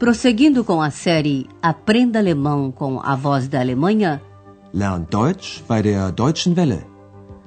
[0.00, 4.22] Prosseguindo com a série Aprenda Alemão com a Voz da Alemanha,
[4.72, 6.86] Lern Deutsch bei der Deutschen Welle.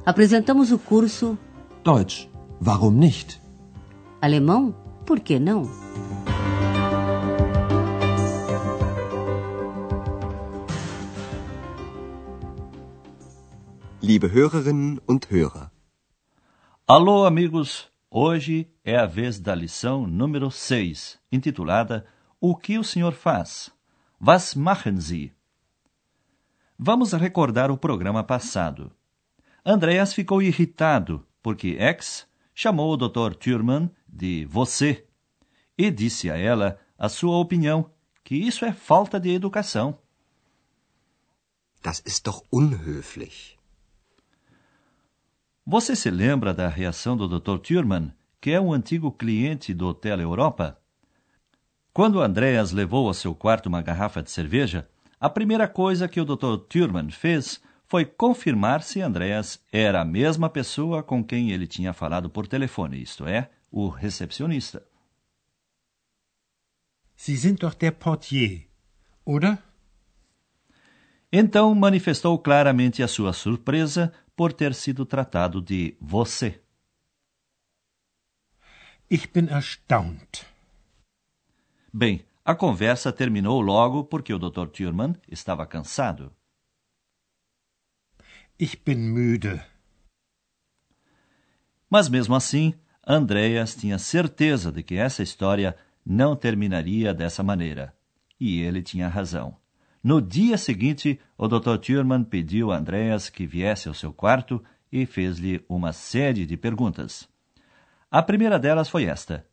[0.05, 1.35] apresentamos o curso
[1.83, 2.29] Deutsch,
[2.63, 3.41] warum nicht?
[4.21, 5.63] Alemão, por que não?
[13.99, 15.71] Liebe Hörerinnen und Hörer,
[16.87, 17.87] Alô, amigos!
[18.11, 22.05] Hoje é a vez da lição número 6, intitulada
[22.45, 23.71] O que o senhor faz?
[24.19, 25.31] Was machen Sie?
[26.77, 28.91] Vamos recordar o programa passado.
[29.65, 33.33] Andreas ficou irritado porque X chamou o Dr.
[33.33, 35.07] Thurman de você
[35.77, 37.89] e disse a ela a sua opinião,
[38.25, 39.97] que isso é falta de educação.
[41.81, 43.57] das ist doch unhöflich.
[45.65, 47.57] Você se lembra da reação do Dr.
[47.59, 50.82] Thurman, que é um antigo cliente do Hotel Europa?
[51.93, 56.25] Quando Andreas levou ao seu quarto uma garrafa de cerveja, a primeira coisa que o
[56.25, 56.57] Dr.
[56.67, 62.31] Thurman fez foi confirmar se Andreas era a mesma pessoa com quem ele tinha falado
[62.31, 64.83] por telefone, isto é, o recepcionista.
[67.15, 68.67] Sie sind doch der Portier,
[69.23, 69.59] oder?
[71.31, 76.59] Então manifestou claramente a sua surpresa por ter sido tratado de você.
[79.11, 80.52] Ich bin erstaunt.
[81.95, 84.65] Bem, a conversa terminou logo porque o Dr.
[84.65, 86.33] Thurman estava cansado.
[88.59, 89.61] Ich bin müde.
[91.87, 92.73] Mas mesmo assim,
[93.05, 97.95] Andreas tinha certeza de que essa história não terminaria dessa maneira.
[98.39, 99.55] E ele tinha razão.
[100.03, 101.77] No dia seguinte, o Dr.
[101.77, 107.29] Thurman pediu a Andreas que viesse ao seu quarto e fez-lhe uma série de perguntas.
[108.09, 109.45] A primeira delas foi esta: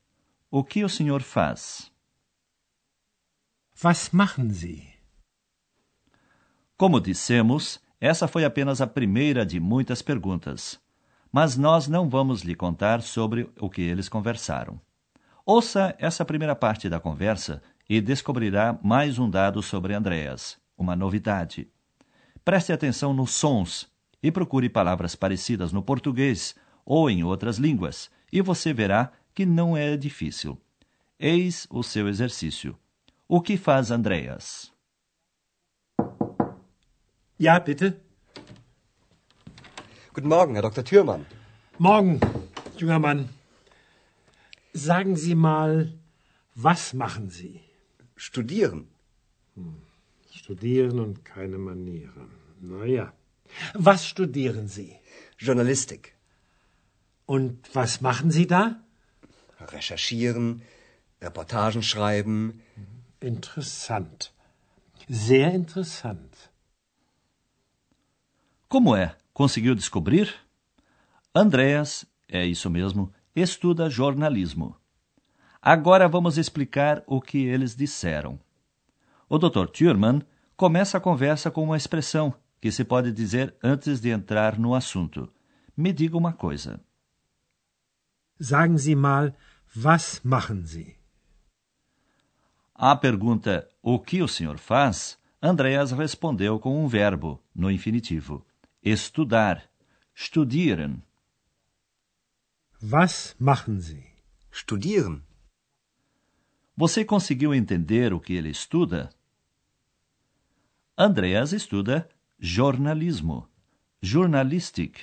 [0.50, 1.89] O que o senhor faz?
[3.82, 4.86] Was machen Sie?
[6.76, 10.78] Como dissemos, essa foi apenas a primeira de muitas perguntas.
[11.32, 14.78] Mas nós não vamos lhe contar sobre o que eles conversaram.
[15.46, 21.66] Ouça essa primeira parte da conversa e descobrirá mais um dado sobre Andreas, uma novidade.
[22.44, 23.90] Preste atenção nos sons
[24.22, 26.54] e procure palavras parecidas no português
[26.84, 30.60] ou em outras línguas, e você verá que não é difícil.
[31.18, 32.76] Eis o seu exercício.
[33.32, 34.72] O que faz Andreas?
[37.38, 38.00] Ja, bitte.
[40.12, 40.82] Guten Morgen, Herr Dr.
[40.84, 41.24] Thürmann.
[41.78, 42.18] Morgen,
[42.76, 43.28] junger Mann.
[44.72, 45.96] Sagen Sie mal,
[46.56, 47.60] was machen Sie?
[48.16, 48.88] Studieren.
[50.32, 52.32] Studieren und keine Manieren.
[52.60, 53.12] Na ja.
[53.74, 54.96] Was studieren Sie?
[55.38, 56.16] Journalistik.
[57.26, 58.82] Und was machen Sie da?
[59.60, 60.62] Recherchieren,
[61.22, 62.60] Reportagen schreiben.
[63.22, 64.30] Interessant.
[65.08, 66.50] Sehr interessant.
[68.68, 69.16] Como é?
[69.34, 70.34] Conseguiu descobrir?
[71.34, 74.76] Andreas, é isso mesmo, estuda jornalismo.
[75.60, 78.38] Agora vamos explicar o que eles disseram.
[79.28, 79.66] O Dr.
[79.66, 80.22] Thurman
[80.56, 85.30] começa a conversa com uma expressão que se pode dizer antes de entrar no assunto.
[85.76, 86.80] Me diga uma coisa.
[88.38, 89.34] Sagen Sie mal,
[89.76, 90.99] was machen Sie?
[92.82, 98.42] À pergunta o que o senhor faz, Andreas respondeu com um verbo, no infinitivo.
[98.82, 99.68] Estudar.
[100.16, 101.02] Studieren.
[102.82, 104.06] Was machen Sie?
[104.50, 105.22] Studieren.
[106.74, 109.10] Você conseguiu entender o que ele estuda?
[110.96, 112.08] Andreas estuda
[112.38, 113.46] jornalismo,
[114.00, 115.00] journalistic.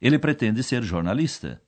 [0.00, 1.62] Ele pretende ser jornalista.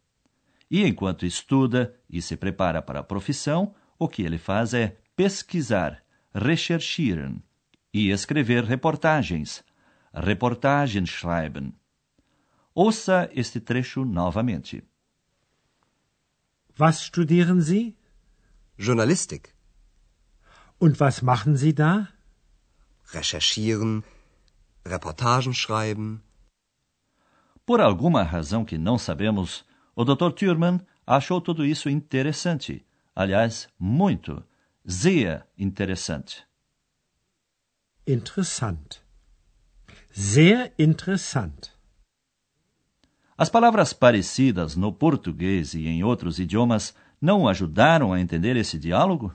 [0.71, 6.03] E enquanto estuda e se prepara para a profissão, o que ele faz é pesquisar,
[6.35, 7.43] recherchieren,
[7.93, 9.65] e escrever reportagens,
[10.17, 11.75] Reportagen schreiben.
[12.75, 14.83] Ouça este trecho novamente.
[16.79, 17.97] Was studieren Sie?
[18.79, 19.55] Journalistik.
[20.81, 22.09] Und was machen Sie da?
[23.13, 24.05] Recherchieren,
[24.87, 26.23] Reportagen schreiben.
[27.67, 30.33] Por alguma razão que não sabemos, o Dr.
[30.33, 32.86] Thurman achou tudo isso interessante.
[33.17, 34.45] Aliás, muito.
[34.85, 36.45] Sehr interessante.
[38.07, 39.01] Interessant.
[40.13, 41.71] Sehr interessant.
[43.39, 49.35] As palavras parecidas no português e em outros idiomas não ajudaram a entender esse diálogo?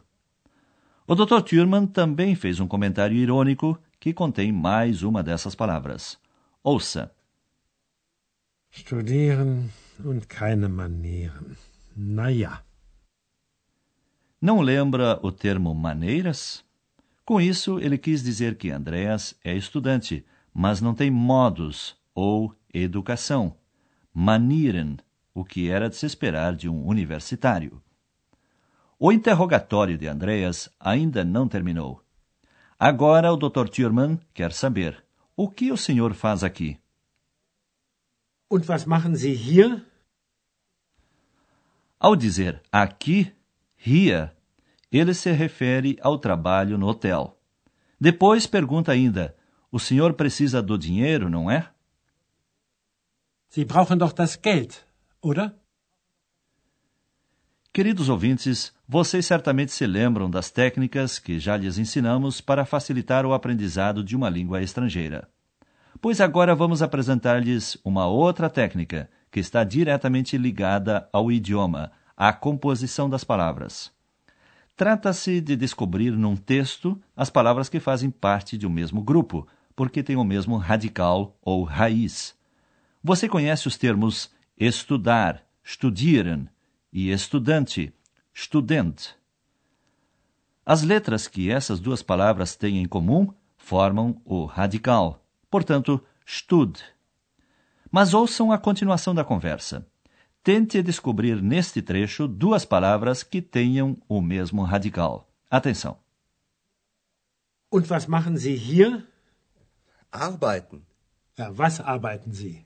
[1.07, 1.41] O Dr.
[1.41, 6.19] Thurman também fez um comentário irônico que contém mais uma dessas palavras.
[6.63, 7.11] Ouça.
[8.71, 9.69] Studieren
[10.05, 11.57] und keine Manieren.
[11.95, 12.63] Na ja.
[14.41, 16.65] Não lembra o termo maneiras?
[17.23, 23.55] Com isso, ele quis dizer que Andreas é estudante, mas não tem modos ou educação,
[24.11, 24.97] manieren,
[25.31, 27.81] o que era de se esperar de um universitário.
[28.97, 32.03] O interrogatório de Andreas ainda não terminou.
[32.79, 33.69] Agora o Dr.
[33.69, 35.03] Thurman quer saber:
[35.35, 36.79] o que o senhor faz aqui?
[38.49, 39.85] Und was machen Sie hier?
[41.99, 43.31] Ao dizer aqui,
[43.85, 44.31] here,
[44.91, 47.37] ele se refere ao trabalho no hotel.
[47.99, 49.35] Depois pergunta ainda:
[49.71, 51.69] o senhor precisa do dinheiro, não é?
[53.49, 54.75] Sie brauchen doch das Geld,
[55.21, 55.53] oder?
[57.73, 63.33] Queridos ouvintes, vocês certamente se lembram das técnicas que já lhes ensinamos para facilitar o
[63.33, 65.29] aprendizado de uma língua estrangeira.
[66.01, 71.91] Pois agora vamos apresentar-lhes uma outra técnica que está diretamente ligada ao idioma,
[72.21, 73.91] à composição das palavras.
[74.77, 80.03] Trata-se de descobrir num texto as palavras que fazem parte de um mesmo grupo, porque
[80.03, 82.35] têm o mesmo radical ou raiz.
[83.03, 86.47] Você conhece os termos estudar, studieren,
[86.93, 87.91] e estudante,
[88.31, 89.15] student.
[90.63, 96.79] As letras que essas duas palavras têm em comum formam o radical, portanto, stud.
[97.91, 99.87] Mas ouçam a continuação da conversa.
[100.43, 105.27] Tente descobrir neste trecho duas palavras que tenham o mesmo radical.
[105.49, 105.97] Atenção.
[107.69, 109.07] Und was machen Sie hier?
[110.11, 110.81] Arbeiten.
[111.37, 112.65] Ja, was arbeiten Sie?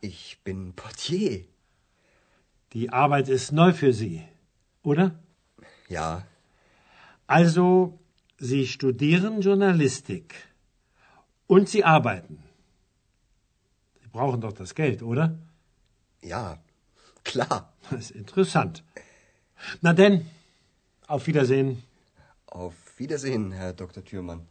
[0.00, 1.46] Ich bin Portier.
[2.72, 4.22] Die Arbeit ist neu für Sie,
[4.82, 5.18] oder?
[5.88, 6.26] Ja.
[7.26, 7.98] Also,
[8.38, 10.34] Sie studieren Journalistik.
[11.46, 12.42] Und Sie arbeiten.
[14.00, 15.38] Sie brauchen doch das Geld, oder?
[16.22, 16.58] Ja,
[17.24, 17.72] klar.
[17.90, 18.84] Das ist interessant.
[19.80, 20.26] Na denn,
[21.06, 21.82] auf Wiedersehen.
[22.46, 24.04] Auf Wiedersehen, Herr Dr.
[24.04, 24.46] Thürmann.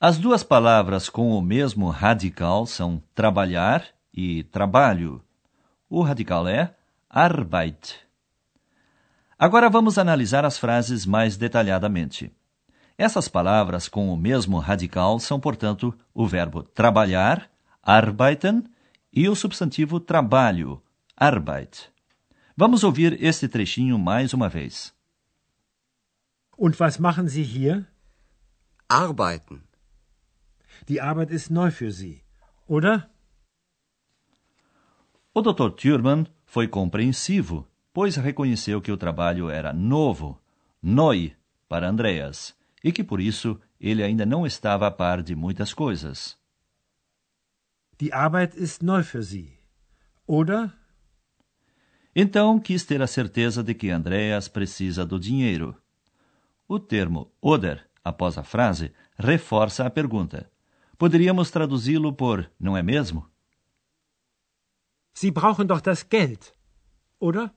[0.00, 5.22] As duas palavras com o mesmo radical são trabalhar e trabalho.
[5.88, 6.74] O radical é
[7.08, 8.00] Arbeit.
[9.38, 12.30] Agora vamos analisar as frases mais detalhadamente.
[12.98, 17.50] Essas palavras com o mesmo radical são, portanto, o verbo trabalhar,
[17.84, 18.64] arbeiten,
[19.12, 20.82] e o substantivo trabalho,
[21.16, 21.92] Arbeit.
[22.56, 24.92] Vamos ouvir este trechinho mais uma vez.
[26.56, 27.86] Und was machen Sie hier?
[28.88, 29.62] Arbeiten.
[30.88, 32.22] Die Arbeit ist neu für Sie,
[32.66, 33.10] oder?
[35.32, 35.70] O Dr.
[35.70, 40.40] Thurman foi compreensivo, pois reconheceu que o trabalho era novo,
[40.82, 41.32] neu,
[41.68, 46.36] para Andreas, e que por isso ele ainda não estava a par de muitas coisas.
[48.00, 49.56] Die Arbeit ist neu für Sie,
[50.26, 50.72] oder?
[52.14, 55.76] Então quis ter a certeza de que Andreas precisa do dinheiro.
[56.66, 60.50] O termo oder, após a frase, reforça a pergunta.
[60.96, 63.28] Poderíamos traduzi-lo por não é mesmo?
[65.12, 66.52] Sie brauchen doch das Geld,
[67.20, 67.52] oder?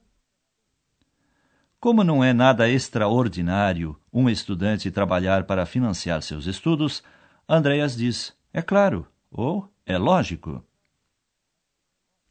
[1.80, 7.04] Como não é nada extraordinário um estudante trabalhar para financiar seus estudos,
[7.48, 10.64] Andreas diz: é claro, ou é lógico.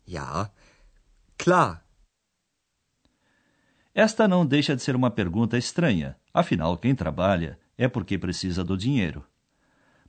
[0.06, 0.52] Ja,
[1.38, 1.84] klar.
[3.94, 8.76] Esta não deixa de ser uma pergunta estranha, afinal, quem trabalha é porque precisa do
[8.76, 9.26] dinheiro.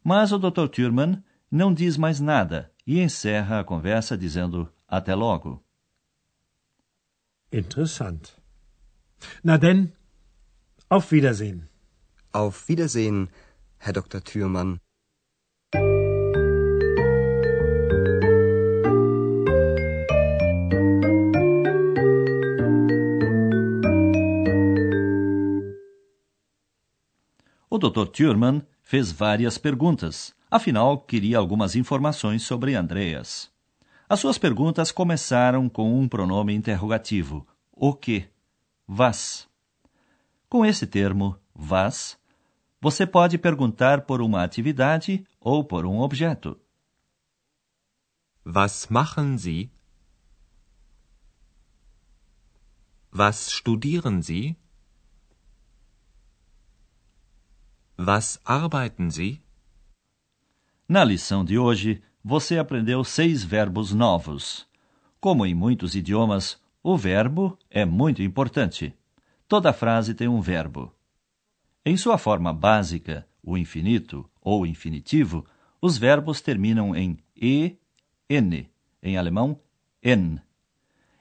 [0.03, 0.67] Mas o Dr.
[0.67, 5.63] Thurman não diz mais nada e encerra a conversa dizendo até logo.
[7.51, 8.33] Interessant.
[9.41, 9.93] Na denn,
[10.89, 11.63] auf Wiedersehen.
[12.33, 13.29] Auf Wiedersehen,
[13.79, 14.21] Herr Dr.
[14.21, 14.81] Thürmann.
[27.77, 28.07] O Dr.
[28.07, 33.51] Thurman fez várias perguntas, afinal queria algumas informações sobre Andreas.
[34.09, 38.27] As suas perguntas começaram com um pronome interrogativo, o que?
[38.87, 39.47] Was.
[40.49, 42.17] Com esse termo, was,
[42.81, 46.59] você pode perguntar por uma atividade ou por um objeto.
[48.43, 49.69] Was machen Sie?
[53.13, 54.57] Was studieren Sie?
[57.99, 59.41] Was arbeiten Sie?
[60.87, 64.67] Na lição de hoje, você aprendeu seis verbos novos.
[65.19, 68.93] Como em muitos idiomas, o verbo é muito importante.
[69.47, 70.93] Toda frase tem um verbo.
[71.83, 75.43] Em sua forma básica, o infinito ou infinitivo,
[75.81, 77.77] os verbos terminam em e,
[78.29, 78.69] n,
[79.01, 79.59] em alemão
[80.03, 80.39] en.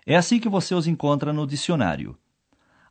[0.04, 2.18] É assim que você os encontra no dicionário.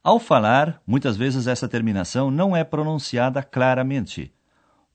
[0.06, 4.32] Ao falar, muitas vezes essa terminação não é pronunciada claramente.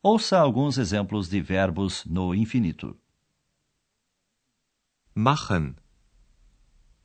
[0.01, 2.97] Ouça alguns exemplos de verbos no infinito.
[5.15, 5.77] machen,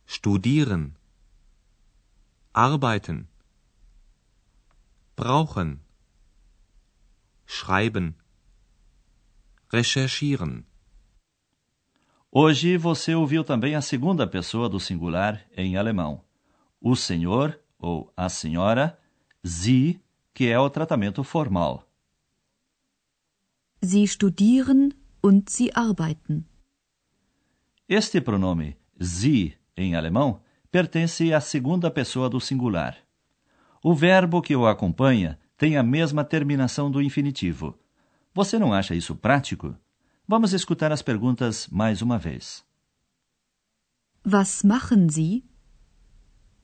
[0.06, 0.94] studieren,
[2.54, 3.28] arbeiten,
[5.16, 5.80] brauchen,
[7.48, 8.16] schreiben,
[9.72, 10.64] recherchieren.
[12.32, 16.24] Hoje você ouviu também a segunda pessoa do singular em alemão.
[16.80, 18.98] O senhor ou a senhora,
[19.44, 20.02] sie,
[20.34, 21.88] que é o tratamento formal.
[23.84, 26.46] Sie studieren und sie arbeiten.
[27.88, 32.98] Este pronome sie em alemão pertence à segunda pessoa do singular.
[33.84, 37.78] O verbo que o acompanha tem a mesma terminação do infinitivo.
[38.34, 39.76] Você não acha isso prático?
[40.28, 42.66] Vamos escutar as perguntas mais uma vez.
[44.26, 45.44] Was machen Sie?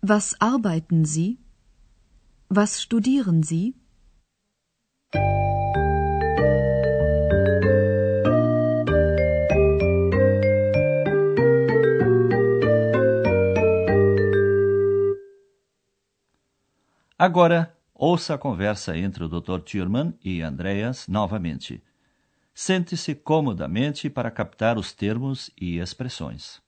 [0.03, 1.37] Was arbeiten Sie?
[2.49, 3.75] Was studieren Sie?
[17.15, 19.61] Agora, ouça a conversa entre o Dr.
[19.61, 21.79] Thurman e Andreas novamente.
[22.55, 26.59] Sente-se comodamente para captar os termos e expressões.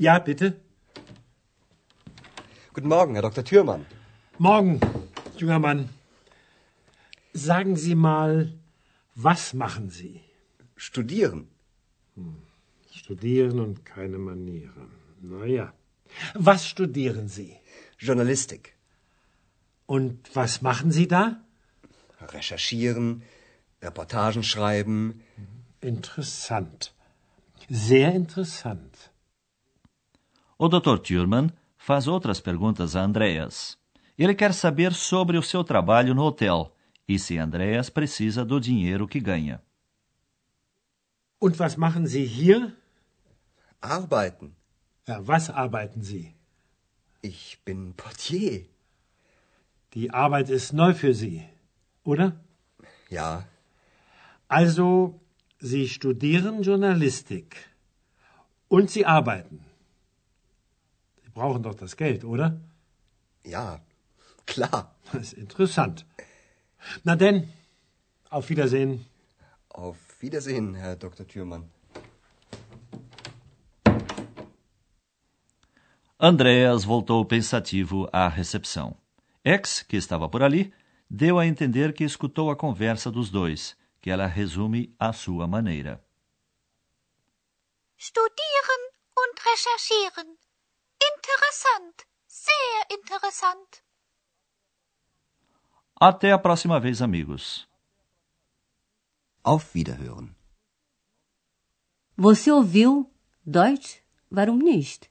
[0.00, 0.58] Ja, bitte.
[2.72, 3.44] Guten Morgen, Herr Dr.
[3.44, 3.84] Thürmann.
[4.38, 4.80] Morgen,
[5.36, 5.90] junger Mann.
[7.34, 8.54] Sagen Sie mal,
[9.14, 10.22] was machen Sie?
[10.74, 11.48] Studieren.
[12.90, 14.90] Studieren und keine Manieren.
[15.20, 15.74] Na ja.
[16.32, 17.58] Was studieren Sie?
[17.98, 18.74] Journalistik.
[19.84, 21.44] Und was machen Sie da?
[22.22, 23.22] Recherchieren,
[23.82, 25.22] Reportagen schreiben.
[25.82, 26.94] Interessant.
[27.68, 29.09] Sehr interessant.
[30.62, 30.98] O Dr.
[30.98, 33.78] Thurman faz outras perguntas a Andreas.
[34.18, 36.76] Ele quer saber sobre o seu trabalho no hotel
[37.08, 39.62] e se Andreas precisa do dinheiro que ganha.
[41.40, 42.76] Und was machen Sie hier?
[43.80, 44.54] Arbeiten.
[45.08, 46.34] Ja, was arbeiten Sie?
[47.22, 48.66] Ich bin Portier.
[49.94, 51.42] Die Arbeit ist neu für Sie,
[52.04, 52.38] oder?
[53.08, 53.48] Ja,
[54.46, 55.18] Also,
[55.58, 57.56] Sie studieren Journalistik.
[58.68, 59.69] Und Sie arbeiten.
[61.30, 62.60] Sie brauchen doch das Geld, oder?
[63.44, 63.80] ja,
[64.46, 64.96] klar.
[65.12, 66.04] Das ist interessant.
[67.04, 67.52] Na denn,
[68.30, 69.06] auf Wiedersehen.
[69.68, 71.26] Auf Wiedersehen, Herr Dr.
[71.26, 71.70] Thürmann.
[76.18, 78.96] Andreas voltou pensativo à recepção.
[79.44, 80.72] X, que estava por ali,
[81.08, 86.04] deu a entender que escutou a conversa dos dois, que ela resume à sua maneira.
[87.96, 88.82] Studieren
[89.16, 90.49] und recherchieren.
[91.32, 92.06] Interessant.
[92.26, 93.82] Sehr interessant.
[96.00, 97.68] Até a próxima vez, amigos.
[99.44, 100.34] Auf Wiederhören.
[102.16, 103.10] Você ouviu
[103.46, 104.02] Deutsch?
[104.30, 105.10] Warum nicht?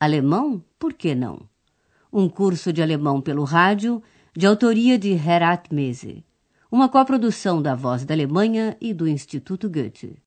[0.00, 0.64] Alemão?
[0.78, 1.48] Por que não?
[2.12, 4.02] Um curso de alemão pelo rádio,
[4.34, 6.24] de autoria de Herat Mese.
[6.70, 10.18] Uma coprodução da Voz da Alemanha e do Instituto Goethe.